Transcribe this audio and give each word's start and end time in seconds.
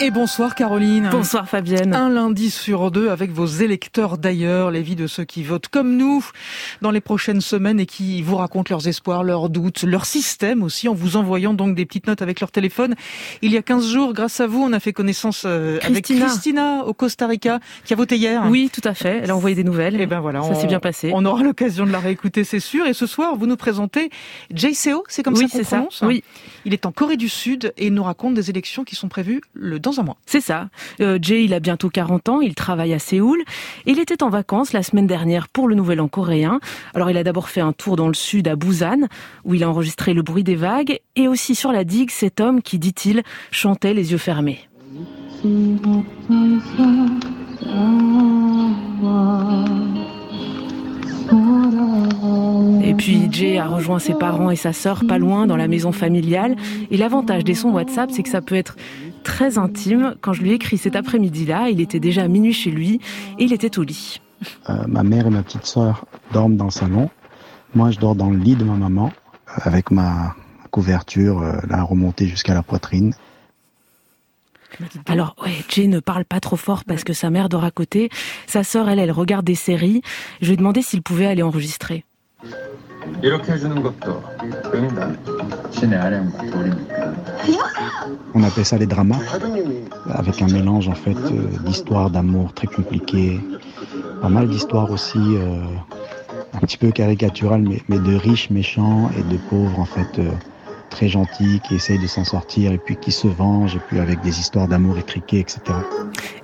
Et 0.00 0.10
bonsoir 0.10 0.56
Caroline. 0.56 1.08
Bonsoir 1.12 1.48
Fabienne. 1.48 1.94
Un 1.94 2.08
lundi 2.08 2.50
sur 2.50 2.90
deux 2.90 3.10
avec 3.10 3.30
vos 3.30 3.46
électeurs 3.46 4.18
d'ailleurs, 4.18 4.72
les 4.72 4.82
vies 4.82 4.96
de 4.96 5.06
ceux 5.06 5.22
qui 5.22 5.44
votent 5.44 5.68
comme 5.68 5.96
nous 5.96 6.26
dans 6.82 6.90
les 6.90 7.00
prochaines 7.00 7.40
semaines 7.40 7.78
et 7.78 7.86
qui 7.86 8.20
vous 8.20 8.34
racontent 8.34 8.74
leurs 8.74 8.88
espoirs, 8.88 9.22
leurs 9.22 9.50
doutes, 9.50 9.84
leur 9.84 10.04
système 10.04 10.64
aussi 10.64 10.88
en 10.88 10.94
vous 10.94 11.16
envoyant 11.16 11.54
donc 11.54 11.76
des 11.76 11.86
petites 11.86 12.08
notes 12.08 12.22
avec 12.22 12.40
leur 12.40 12.50
téléphone. 12.50 12.96
Il 13.40 13.52
y 13.52 13.56
a 13.56 13.62
15 13.62 13.86
jours, 13.86 14.14
grâce 14.14 14.40
à 14.40 14.48
vous, 14.48 14.60
on 14.60 14.72
a 14.72 14.80
fait 14.80 14.92
connaissance 14.92 15.44
euh, 15.46 15.78
avec 15.84 16.06
Christina 16.06 16.84
au 16.84 16.92
Costa 16.92 17.28
Rica 17.28 17.60
qui 17.84 17.92
a 17.92 17.96
voté 17.96 18.16
hier. 18.16 18.42
Oui, 18.48 18.70
tout 18.72 18.86
à 18.86 18.94
fait. 18.94 19.20
Elle 19.22 19.30
a 19.30 19.36
envoyé 19.36 19.54
des 19.54 19.64
nouvelles. 19.64 19.94
Et 19.94 20.02
eh 20.02 20.06
ben 20.06 20.18
voilà, 20.18 20.42
ça 20.42 20.56
s'est 20.56 20.66
bien 20.66 20.80
passé. 20.80 21.12
On 21.14 21.24
aura 21.24 21.44
l'occasion 21.44 21.86
de 21.86 21.92
la 21.92 22.00
réécouter, 22.00 22.42
c'est 22.42 22.60
sûr. 22.60 22.84
Et 22.86 22.94
ce 22.94 23.06
soir, 23.06 23.36
vous 23.36 23.46
nous 23.46 23.56
présentez 23.56 24.10
JCO, 24.52 25.04
c'est 25.06 25.22
comme 25.22 25.36
ça 25.36 25.46
qu'on 25.46 25.62
prononce. 25.62 25.98
Ça. 25.98 26.06
Oui. 26.06 26.24
Il 26.64 26.72
est 26.72 26.84
en 26.84 26.90
Corée 26.90 27.16
du 27.16 27.28
Sud 27.28 27.72
et 27.76 27.86
il 27.86 27.94
nous 27.94 28.02
raconte 28.02 28.34
des 28.34 28.50
élections 28.50 28.82
qui 28.82 28.96
sont 28.96 29.08
prévues 29.08 29.40
le 29.52 29.83
dans 29.84 30.00
un. 30.00 30.04
C'est 30.26 30.40
ça. 30.40 30.68
Euh, 31.00 31.18
Jay, 31.20 31.44
il 31.44 31.54
a 31.54 31.60
bientôt 31.60 31.88
40 31.88 32.28
ans, 32.28 32.40
il 32.40 32.54
travaille 32.54 32.92
à 32.92 32.98
Séoul. 32.98 33.42
Il 33.86 33.98
était 34.00 34.22
en 34.22 34.28
vacances 34.30 34.72
la 34.72 34.82
semaine 34.82 35.06
dernière 35.06 35.48
pour 35.48 35.68
le 35.68 35.74
Nouvel 35.74 36.00
An 36.00 36.08
coréen. 36.08 36.60
Alors 36.94 37.10
il 37.10 37.16
a 37.16 37.22
d'abord 37.22 37.48
fait 37.48 37.60
un 37.60 37.72
tour 37.72 37.96
dans 37.96 38.08
le 38.08 38.14
sud 38.14 38.48
à 38.48 38.56
Busan, 38.56 39.08
où 39.44 39.54
il 39.54 39.62
a 39.62 39.70
enregistré 39.70 40.14
le 40.14 40.22
bruit 40.22 40.44
des 40.44 40.56
vagues, 40.56 40.98
et 41.16 41.28
aussi 41.28 41.54
sur 41.54 41.70
la 41.70 41.84
digue, 41.84 42.10
cet 42.10 42.40
homme 42.40 42.62
qui, 42.62 42.78
dit-il, 42.78 43.22
chantait 43.50 43.94
les 43.94 44.12
yeux 44.12 44.18
fermés. 44.18 44.68
Et 52.82 52.94
puis 52.94 53.28
Jay 53.30 53.58
a 53.58 53.66
rejoint 53.66 53.98
ses 53.98 54.14
parents 54.14 54.50
et 54.50 54.56
sa 54.56 54.72
sœur 54.72 55.04
pas 55.06 55.18
loin 55.18 55.46
dans 55.46 55.56
la 55.56 55.68
maison 55.68 55.92
familiale. 55.92 56.56
Et 56.90 56.96
l'avantage 56.96 57.44
des 57.44 57.54
sons 57.54 57.70
WhatsApp, 57.70 58.10
c'est 58.10 58.22
que 58.22 58.28
ça 58.28 58.40
peut 58.40 58.54
être 58.54 58.76
très 59.24 59.58
intime. 59.58 60.14
Quand 60.20 60.32
je 60.32 60.42
lui 60.42 60.52
ai 60.52 60.54
écrit 60.54 60.78
cet 60.78 60.94
après-midi-là, 60.94 61.70
il 61.70 61.80
était 61.80 61.98
déjà 61.98 62.28
minuit 62.28 62.52
chez 62.52 62.70
lui 62.70 63.00
et 63.38 63.44
il 63.44 63.52
était 63.52 63.78
au 63.78 63.82
lit. 63.82 64.20
Euh, 64.70 64.84
ma 64.86 65.02
mère 65.02 65.26
et 65.26 65.30
ma 65.30 65.42
petite 65.42 65.66
sœur 65.66 66.04
dorment 66.32 66.56
dans 66.56 66.66
le 66.66 66.70
salon. 66.70 67.10
Moi, 67.74 67.90
je 67.90 67.98
dors 67.98 68.14
dans 68.14 68.30
le 68.30 68.38
lit 68.38 68.54
de 68.54 68.64
ma 68.64 68.74
maman 68.74 69.12
avec 69.46 69.90
ma 69.90 70.34
couverture 70.70 71.40
euh, 71.42 71.56
là 71.68 71.82
remontée 71.82 72.26
jusqu'à 72.26 72.54
la 72.54 72.62
poitrine. 72.62 73.14
Alors, 75.06 75.36
ouais, 75.42 75.54
Jay 75.68 75.86
ne 75.86 76.00
parle 76.00 76.24
pas 76.24 76.40
trop 76.40 76.56
fort 76.56 76.84
parce 76.84 77.04
que 77.04 77.12
sa 77.12 77.30
mère 77.30 77.48
dort 77.48 77.64
à 77.64 77.70
côté. 77.70 78.10
Sa 78.46 78.64
sœur, 78.64 78.88
elle, 78.88 78.98
elle 78.98 79.12
regarde 79.12 79.44
des 79.44 79.54
séries. 79.54 80.02
Je 80.40 80.46
lui 80.46 80.54
ai 80.54 80.56
demandé 80.56 80.82
s'il 80.82 81.02
pouvait 81.02 81.26
aller 81.26 81.42
enregistrer. 81.42 82.04
On 88.34 88.42
appelle 88.42 88.64
ça 88.64 88.78
les 88.78 88.86
dramas, 88.86 89.18
avec 90.10 90.42
un 90.42 90.46
mélange 90.46 90.88
en 90.88 90.94
fait 90.94 91.16
euh, 91.16 91.48
d'histoires 91.64 92.10
d'amour 92.10 92.52
très 92.52 92.66
compliquées, 92.66 93.40
pas 94.20 94.28
mal 94.28 94.48
d'histoires 94.48 94.90
aussi 94.90 95.36
euh, 95.36 95.62
un 96.54 96.58
petit 96.58 96.76
peu 96.76 96.90
caricaturales, 96.90 97.64
mais, 97.88 97.98
de 97.98 98.14
riches 98.16 98.50
méchants 98.50 99.10
et 99.18 99.22
de 99.22 99.36
pauvres 99.36 99.78
en 99.80 99.84
fait 99.84 100.18
euh, 100.18 100.30
très 100.94 101.08
gentil, 101.08 101.60
qui 101.66 101.74
essaye 101.74 101.98
de 101.98 102.06
s'en 102.06 102.22
sortir 102.22 102.70
et 102.70 102.78
puis 102.78 102.96
qui 102.96 103.10
se 103.10 103.26
venge, 103.26 103.74
et 103.74 103.80
puis 103.80 103.98
avec 103.98 104.20
des 104.20 104.38
histoires 104.38 104.68
d'amour 104.68 104.96
étriquées, 104.96 105.40
etc. 105.40 105.60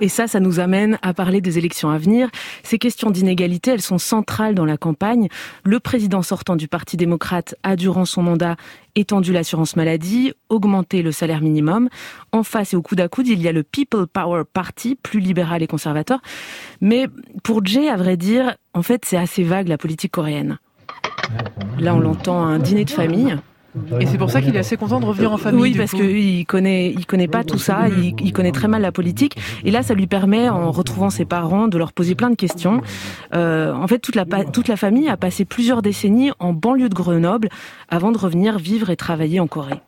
Et 0.01 0.09
ça, 0.09 0.27
ça 0.27 0.41
nous 0.41 0.59
amène 0.59 0.99
à 1.01 1.13
parler 1.13 1.39
des 1.39 1.57
élections 1.57 1.89
à 1.89 1.97
venir. 1.97 2.29
Ces 2.61 2.77
questions 2.77 3.11
d'inégalité, 3.11 3.71
elles 3.71 3.81
sont 3.81 3.97
centrales 3.97 4.53
dans 4.53 4.65
la 4.65 4.75
campagne. 4.75 5.29
Le 5.63 5.79
président 5.79 6.21
sortant 6.21 6.57
du 6.57 6.67
Parti 6.67 6.97
démocrate 6.97 7.55
a, 7.63 7.77
durant 7.77 8.03
son 8.03 8.23
mandat, 8.23 8.57
étendu 8.95 9.31
l'assurance 9.31 9.77
maladie, 9.77 10.33
augmenté 10.49 11.01
le 11.01 11.13
salaire 11.13 11.39
minimum. 11.39 11.87
En 12.33 12.43
face 12.43 12.73
et 12.73 12.75
au 12.75 12.81
coude 12.81 12.99
à 12.99 13.07
coude, 13.07 13.29
il 13.29 13.41
y 13.41 13.47
a 13.47 13.53
le 13.53 13.63
People 13.63 14.05
Power 14.05 14.43
Party, 14.51 14.97
plus 15.01 15.21
libéral 15.21 15.63
et 15.63 15.67
conservateur. 15.67 16.19
Mais 16.81 17.07
pour 17.41 17.65
Jay, 17.65 17.87
à 17.87 17.95
vrai 17.95 18.17
dire, 18.17 18.57
en 18.73 18.81
fait, 18.81 19.05
c'est 19.05 19.17
assez 19.17 19.43
vague 19.43 19.69
la 19.69 19.77
politique 19.77 20.11
coréenne. 20.11 20.57
Là, 21.79 21.95
on 21.95 21.99
l'entend 21.99 22.43
à 22.43 22.47
un 22.47 22.59
dîner 22.59 22.83
de 22.83 22.89
famille. 22.89 23.37
Et 23.99 24.05
c'est 24.05 24.17
pour 24.17 24.29
ça 24.29 24.41
qu'il 24.41 24.55
est 24.55 24.59
assez 24.59 24.75
content 24.75 24.99
de 24.99 25.05
revenir 25.05 25.31
en 25.31 25.37
famille. 25.37 25.61
Oui, 25.61 25.73
parce 25.77 25.91
qu'il 25.91 26.45
connaît, 26.45 26.91
il 26.91 27.05
connaît 27.05 27.27
pas 27.27 27.43
tout 27.43 27.57
ça, 27.57 27.87
il, 27.87 28.33
connaît 28.33 28.51
très 28.51 28.67
mal 28.67 28.81
la 28.81 28.91
politique. 28.91 29.37
Et 29.63 29.71
là, 29.71 29.81
ça 29.81 29.93
lui 29.93 30.07
permet, 30.07 30.49
en 30.49 30.71
retrouvant 30.71 31.09
ses 31.09 31.25
parents, 31.25 31.67
de 31.67 31.77
leur 31.77 31.93
poser 31.93 32.15
plein 32.15 32.29
de 32.29 32.35
questions. 32.35 32.81
Euh, 33.33 33.73
en 33.73 33.87
fait, 33.87 33.99
toute 33.99 34.15
la, 34.15 34.25
toute 34.25 34.67
la 34.67 34.75
famille 34.75 35.07
a 35.07 35.15
passé 35.15 35.45
plusieurs 35.45 35.81
décennies 35.81 36.31
en 36.39 36.53
banlieue 36.53 36.89
de 36.89 36.95
Grenoble 36.95 37.49
avant 37.89 38.11
de 38.11 38.17
revenir 38.17 38.57
vivre 38.57 38.89
et 38.89 38.97
travailler 38.97 39.39
en 39.39 39.47
Corée. 39.47 39.81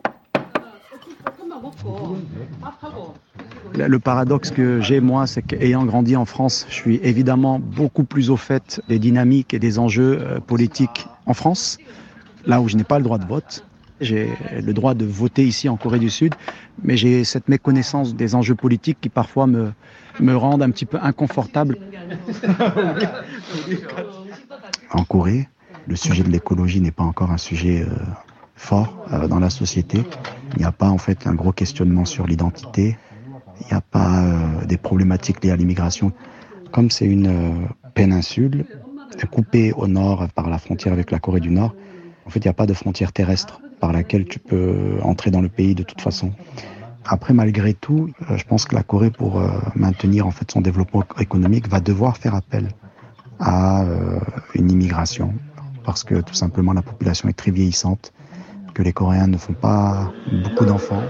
Le 3.76 4.00
paradoxe 4.00 4.52
que 4.52 4.80
j'ai, 4.82 5.02
moi, 5.02 5.28
c'est 5.28 5.42
qu'ayant 5.42 5.84
grandi 5.86 6.16
en 6.16 6.26
France, 6.26 6.66
je 6.70 6.76
suis 6.76 7.00
évidemment 7.04 7.60
beaucoup 7.60 8.04
plus 8.04 8.30
au 8.30 8.38
fait 8.38 8.82
des 8.88 9.00
dynamiques 9.00 9.54
et 9.54 9.60
des 9.60 9.80
enjeux 9.80 10.20
euh, 10.22 10.40
politiques 10.40 11.08
en 11.26 11.34
France, 11.34 11.80
là 12.46 12.62
où 12.62 12.70
je 12.70 12.78
n'ai 12.78 12.84
pas 12.84 12.98
le 12.98 13.04
droit 13.04 13.18
de 13.18 13.26
vote. 13.26 13.66
J'ai 14.04 14.30
le 14.62 14.74
droit 14.74 14.94
de 14.94 15.06
voter 15.06 15.46
ici 15.46 15.70
en 15.70 15.78
Corée 15.78 16.00
du 16.00 16.10
Sud, 16.10 16.36
mais 16.84 16.98
j'ai 16.98 17.24
cette 17.24 17.48
méconnaissance 17.48 18.16
des 18.16 18.36
enjeux 18.36 18.56
politiques 18.56 18.98
qui 19.00 19.10
parfois 19.10 19.48
me, 19.48 19.72
me 20.20 20.36
rendent 20.36 20.62
un 20.62 20.72
petit 20.72 20.86
peu 20.86 20.98
inconfortable. 21.02 21.78
En 24.92 25.04
Corée, 25.06 25.48
le 25.88 25.96
sujet 25.96 26.24
de 26.24 26.30
l'écologie 26.30 26.82
n'est 26.82 26.92
pas 26.92 27.04
encore 27.04 27.32
un 27.32 27.38
sujet 27.38 27.82
euh, 27.82 27.96
fort 28.56 29.06
euh, 29.12 29.28
dans 29.28 29.40
la 29.40 29.50
société. 29.50 30.04
Il 30.54 30.60
n'y 30.60 30.66
a 30.66 30.72
pas 30.72 30.90
en 30.90 30.98
fait 30.98 31.26
un 31.26 31.34
gros 31.34 31.52
questionnement 31.52 32.06
sur 32.06 32.28
l'identité. 32.28 32.98
Il 33.62 33.68
n'y 33.68 33.74
a 33.74 33.82
pas 33.82 34.24
euh, 34.24 34.66
des 34.66 34.78
problématiques 34.78 35.44
liées 35.44 35.52
à 35.52 35.56
l'immigration. 35.56 36.12
Comme 36.72 36.90
c'est 36.92 37.06
une 37.06 37.70
péninsule 37.94 38.66
coupée 39.32 39.72
au 39.74 39.88
nord 39.88 40.28
par 40.34 40.50
la 40.50 40.58
frontière 40.58 40.94
avec 40.94 41.12
la 41.12 41.20
Corée 41.20 41.40
du 41.40 41.52
Nord, 41.52 41.76
en 42.26 42.30
fait, 42.30 42.40
il 42.40 42.48
n'y 42.48 42.52
a 42.52 42.54
pas 42.54 42.66
de 42.66 42.74
frontière 42.74 43.12
terrestre 43.12 43.62
par 43.80 43.92
laquelle 43.92 44.26
tu 44.26 44.40
peux 44.40 44.98
entrer 45.02 45.32
dans 45.32 45.42
le 45.42 45.50
pays 45.50 45.76
de 45.76 45.84
toute 45.84 46.02
façon. 46.02 46.32
Après, 47.06 47.34
malgré 47.34 47.74
tout, 47.74 48.10
euh, 48.30 48.38
je 48.38 48.46
pense 48.46 48.66
que 48.66 48.76
la 48.76 48.84
Corée, 48.84 49.12
pour 49.12 49.40
euh, 49.40 49.50
maintenir 49.76 50.26
en 50.26 50.32
fait 50.32 50.50
son 50.50 50.62
développement 50.62 51.04
économique, 51.20 51.68
va 51.68 51.82
devoir 51.82 52.18
faire 52.18 52.34
appel 52.34 52.70
à 53.40 53.84
euh, 53.84 54.20
une 54.56 54.72
immigration 54.72 55.34
parce 55.84 56.06
que 56.06 56.16
tout 56.22 56.34
simplement 56.34 56.72
la 56.72 56.82
population 56.82 57.28
est 57.28 57.34
très 57.34 57.52
vieillissante, 57.52 58.14
que 58.74 58.82
les 58.82 58.94
Coréens 58.94 59.28
ne 59.28 59.38
font 59.38 59.54
pas 59.54 60.14
beaucoup 60.46 60.66
d'enfants. 60.66 61.04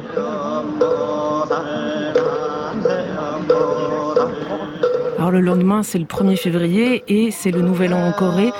Alors 5.17 5.31
le 5.31 5.41
lendemain, 5.41 5.83
c'est 5.83 5.99
le 5.99 6.05
1er 6.05 6.37
février 6.37 7.03
et 7.07 7.31
c'est 7.31 7.51
le 7.51 7.61
nouvel 7.61 7.93
an 7.93 8.07
en 8.07 8.11
Corée. 8.13 8.51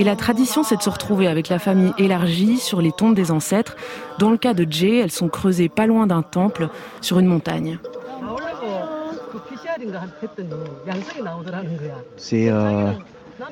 Et 0.00 0.04
la 0.04 0.16
tradition, 0.16 0.62
c'est 0.62 0.78
de 0.78 0.82
se 0.82 0.88
retrouver 0.88 1.28
avec 1.28 1.50
la 1.50 1.58
famille 1.58 1.92
élargie 1.98 2.56
sur 2.56 2.80
les 2.80 2.90
tombes 2.90 3.14
des 3.14 3.30
ancêtres. 3.30 3.76
Dans 4.18 4.30
le 4.30 4.38
cas 4.38 4.54
de 4.54 4.66
Jay, 4.66 4.96
elles 4.96 5.10
sont 5.10 5.28
creusées 5.28 5.68
pas 5.68 5.86
loin 5.86 6.06
d'un 6.06 6.22
temple, 6.22 6.70
sur 7.02 7.18
une 7.18 7.26
montagne. 7.26 7.78
C'est 12.16 12.48
euh, 12.48 12.92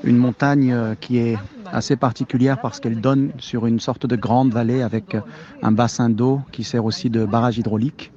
une 0.02 0.16
montagne 0.16 0.72
euh, 0.72 0.94
qui 0.98 1.18
est 1.18 1.36
assez 1.70 1.96
particulière 1.96 2.58
parce 2.62 2.80
qu'elle 2.80 3.02
donne 3.02 3.32
sur 3.38 3.66
une 3.66 3.78
sorte 3.78 4.06
de 4.06 4.16
grande 4.16 4.50
vallée 4.50 4.80
avec 4.80 5.16
euh, 5.16 5.20
un 5.62 5.72
bassin 5.72 6.08
d'eau 6.08 6.40
qui 6.50 6.64
sert 6.64 6.86
aussi 6.86 7.10
de 7.10 7.26
barrage 7.26 7.58
hydraulique. 7.58 8.10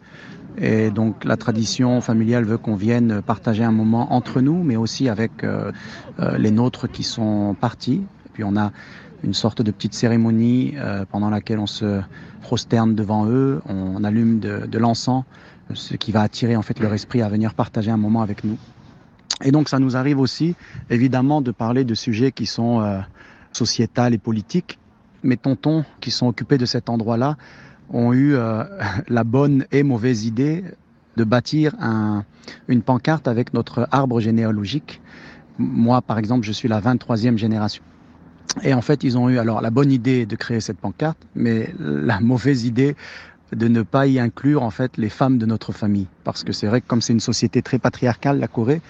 Et 0.58 0.90
donc 0.90 1.26
la 1.26 1.36
tradition 1.36 2.00
familiale 2.00 2.46
veut 2.46 2.58
qu'on 2.58 2.76
vienne 2.76 3.22
partager 3.22 3.66
un 3.66 3.72
moment 3.72 4.14
entre 4.14 4.40
nous, 4.40 4.64
mais 4.64 4.76
aussi 4.76 5.08
avec 5.08 5.32
les 6.38 6.52
nôtres 6.52 6.92
qui 6.92 7.04
sont 7.04 7.56
partis. 7.58 8.04
Puis 8.34 8.44
on 8.44 8.56
a 8.56 8.72
une 9.24 9.34
sorte 9.34 9.62
de 9.62 9.72
petite 9.72 9.94
cérémonie 9.94 10.74
euh, 10.78 11.06
pendant 11.10 11.30
laquelle 11.30 11.60
on 11.60 11.68
se 11.68 12.02
prosterne 12.42 12.96
devant 12.96 13.28
eux, 13.28 13.62
on 13.68 14.04
allume 14.04 14.40
de, 14.40 14.78
l'encens, 14.78 15.24
ce 15.74 15.96
qui 15.96 16.12
va 16.12 16.22
attirer 16.22 16.56
en 16.56 16.62
fait 16.62 16.80
leur 16.80 16.94
esprit 16.94 17.22
à 17.22 17.30
venir 17.30 17.54
partager 17.54 17.92
un 17.92 17.98
moment 17.98 18.22
avec 18.22 18.44
nous. 18.44 18.58
Et 19.44 19.52
donc 19.52 19.70
ça 19.70 19.80
nous 19.80 19.96
arrive 19.96 20.20
aussi 20.20 20.56
évidemment 20.90 21.42
de 21.42 21.52
parler 21.52 21.84
de 21.84 21.94
sujets 21.94 22.32
qui 22.32 22.46
sont 22.46 22.82
euh, 22.82 23.00
sociétals 23.52 24.14
et 24.14 24.18
politiques. 24.18 24.80
Mes 25.24 25.38
tontons 25.38 25.86
qui 26.00 26.12
sont 26.12 26.28
occupés 26.28 26.58
de 26.58 26.66
cet 26.66 26.90
endroit-là 26.90 27.38
ont 27.90 28.14
eu 28.14 28.34
euh, 28.34 28.64
la 29.08 29.24
bonne 29.24 29.66
et 29.72 29.84
mauvaise 29.84 30.26
idée 30.26 30.64
de 31.18 31.24
bâtir 31.24 31.76
un, 31.80 32.24
une 32.68 32.82
pancarte 32.82 33.28
avec 33.28 33.54
notre 33.54 33.88
arbre 33.92 34.20
généalogique. 34.20 35.02
Moi, 35.58 36.02
par 36.02 36.18
exemple, 36.18 36.46
je 36.46 36.52
suis 36.52 36.68
la 36.68 36.82
23e 36.82 37.38
génération. 37.38 37.84
Et 38.64 38.74
en 38.74 38.82
fait, 38.82 39.04
ils 39.04 39.18
ont 39.18 39.30
eu 39.30 39.40
alors 39.40 39.62
la 39.62 39.70
bonne 39.70 39.92
idée 39.92 40.26
de 40.26 40.36
créer 40.36 40.60
cette 40.60 40.78
pancarte, 40.78 41.18
mais 41.36 41.74
la 41.80 42.20
mauvaise 42.20 42.66
idée 42.66 42.96
de 43.54 43.68
ne 43.68 43.82
pas 43.82 44.08
y 44.08 44.20
inclure 44.20 44.64
en 44.64 44.70
fait 44.70 44.98
les 44.98 45.10
femmes 45.10 45.38
de 45.38 45.46
notre 45.46 45.72
famille. 45.72 46.08
Parce 46.24 46.44
que 46.44 46.54
c'est 46.54 46.68
vrai 46.68 46.82
que 46.82 46.88
comme 46.88 47.02
c'est 47.02 47.14
une 47.14 47.20
société 47.20 47.62
très 47.62 47.80
patriarcale, 47.80 48.40
la 48.40 48.48
Corée, 48.48 48.82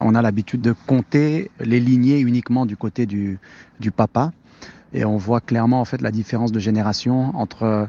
on 0.00 0.14
a 0.14 0.22
l'habitude 0.22 0.60
de 0.60 0.74
compter 0.86 1.50
les 1.60 1.80
lignées 1.80 2.20
uniquement 2.20 2.66
du 2.66 2.76
côté 2.76 3.06
du, 3.06 3.38
du 3.80 3.90
papa. 3.90 4.32
Et 4.92 5.04
on 5.04 5.16
voit 5.16 5.40
clairement 5.40 5.80
en 5.80 5.84
fait 5.84 6.00
la 6.00 6.10
différence 6.10 6.52
de 6.52 6.58
génération 6.58 7.36
entre 7.36 7.88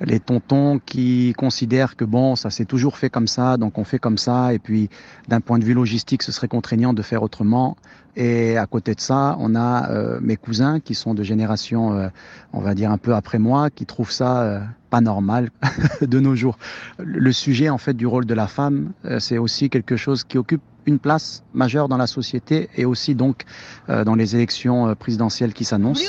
les 0.00 0.20
tontons 0.20 0.80
qui 0.84 1.32
considèrent 1.36 1.96
que 1.96 2.04
bon, 2.04 2.36
ça 2.36 2.50
s'est 2.50 2.64
toujours 2.64 2.96
fait 2.96 3.10
comme 3.10 3.26
ça, 3.26 3.56
donc 3.56 3.78
on 3.78 3.84
fait 3.84 3.98
comme 3.98 4.18
ça, 4.18 4.52
et 4.52 4.58
puis 4.58 4.88
d'un 5.28 5.40
point 5.40 5.58
de 5.58 5.64
vue 5.64 5.74
logistique, 5.74 6.22
ce 6.22 6.32
serait 6.32 6.48
contraignant 6.48 6.92
de 6.92 7.02
faire 7.02 7.22
autrement. 7.22 7.76
Et 8.16 8.56
à 8.56 8.66
côté 8.66 8.94
de 8.94 9.00
ça, 9.00 9.36
on 9.38 9.54
a 9.54 9.90
euh, 9.90 10.18
mes 10.20 10.36
cousins 10.36 10.80
qui 10.80 10.94
sont 10.94 11.14
de 11.14 11.22
génération, 11.22 11.92
euh, 11.92 12.08
on 12.52 12.60
va 12.60 12.74
dire 12.74 12.90
un 12.90 12.98
peu 12.98 13.14
après 13.14 13.38
moi, 13.38 13.70
qui 13.70 13.86
trouvent 13.86 14.10
ça 14.10 14.42
euh, 14.42 14.60
pas 14.90 15.00
normal 15.00 15.50
de 16.00 16.18
nos 16.18 16.34
jours. 16.34 16.58
Le 16.98 17.30
sujet 17.30 17.68
en 17.68 17.78
fait 17.78 17.94
du 17.94 18.06
rôle 18.06 18.26
de 18.26 18.34
la 18.34 18.48
femme, 18.48 18.92
c'est 19.18 19.38
aussi 19.38 19.70
quelque 19.70 19.96
chose 19.96 20.24
qui 20.24 20.36
occupe 20.38 20.62
une 20.88 20.98
place 20.98 21.44
majeure 21.52 21.88
dans 21.88 21.96
la 21.96 22.06
société 22.06 22.68
et 22.76 22.84
aussi 22.84 23.14
donc 23.14 23.44
euh, 23.88 24.04
dans 24.04 24.14
les 24.14 24.34
élections 24.34 24.88
euh, 24.88 24.94
présidentielles 24.94 25.52
qui 25.52 25.64
s'annoncent. 25.64 26.02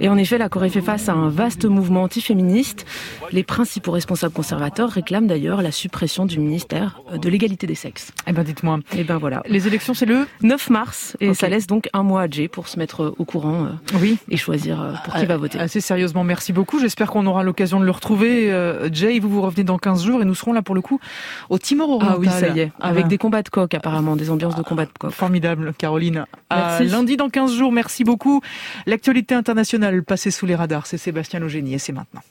Et 0.00 0.08
en 0.08 0.16
effet, 0.16 0.38
la 0.38 0.48
Corée 0.48 0.68
fait 0.68 0.82
face 0.82 1.08
à 1.08 1.14
un 1.14 1.28
vaste 1.28 1.64
mouvement 1.64 2.02
antiféministe. 2.02 2.86
Les 3.32 3.42
principaux 3.42 3.92
responsables 3.92 4.34
conservateurs 4.34 4.90
réclament 4.90 5.26
d'ailleurs 5.26 5.62
la 5.62 5.72
suppression 5.72 6.26
du 6.26 6.38
ministère 6.38 7.00
de 7.16 7.28
l'égalité 7.28 7.66
des 7.66 7.74
sexes. 7.74 8.12
Eh 8.26 8.32
ben 8.32 8.44
dites-moi. 8.44 8.78
Eh 8.96 9.04
ben 9.04 9.18
voilà. 9.18 9.42
Les 9.48 9.66
élections 9.66 9.94
c'est 9.94 10.06
le 10.06 10.26
9 10.42 10.70
mars 10.70 11.16
et 11.20 11.34
ça 11.34 11.48
laisse 11.48 11.66
donc 11.66 11.88
un 11.92 12.02
mois 12.02 12.22
à 12.22 12.28
Jay 12.28 12.48
pour 12.48 12.68
se 12.68 12.78
mettre 12.78 13.14
au 13.18 13.24
courant 13.24 13.64
euh, 13.64 13.98
oui. 14.00 14.18
et 14.28 14.36
choisir 14.36 15.00
pour 15.04 15.14
qui 15.14 15.26
va 15.26 15.36
voter. 15.36 15.58
Assez 15.58 15.80
sérieusement, 15.80 16.24
merci 16.24 16.52
beaucoup. 16.52 16.78
J'espère 16.80 17.10
qu'on 17.10 17.26
aura 17.26 17.42
l'occasion 17.42 17.80
de 17.80 17.84
le 17.86 17.90
retrouver. 17.90 18.50
Jay, 18.92 19.18
vous 19.18 19.30
vous 19.30 19.42
revenez 19.42 19.64
dans 19.64 19.78
15 19.78 20.04
jours 20.04 20.20
et 20.20 20.24
nous 20.24 20.34
serons 20.34 20.52
là 20.52 20.62
pour 20.62 20.74
le 20.74 20.82
coup 20.82 21.00
au 21.48 21.58
Timor 21.58 21.90
ah 22.12 22.18
oui, 22.18 22.28
ça 22.28 22.48
y 22.48 22.60
est. 22.60 22.72
Avec 22.80 23.08
des 23.08 23.18
combats 23.18 23.42
de 23.42 23.48
coq, 23.48 23.72
apparemment, 23.74 24.16
des 24.16 24.30
ambiances 24.30 24.56
de 24.56 24.62
combats 24.62 24.86
de 24.86 24.90
coq. 24.98 25.10
Formidable, 25.10 25.72
Caroline. 25.76 26.26
À 26.48 26.82
lundi 26.82 27.16
dans 27.16 27.28
15 27.28 27.52
jours, 27.52 27.72
merci 27.72 28.04
beaucoup. 28.04 28.40
L'actualité 28.86 29.34
internationale 29.34 30.02
passée 30.02 30.30
sous 30.30 30.46
les 30.46 30.54
radars, 30.54 30.86
c'est 30.86 30.98
Sébastien 30.98 31.40
Logénie 31.40 31.74
et 31.74 31.78
c'est 31.78 31.92
maintenant. 31.92 32.22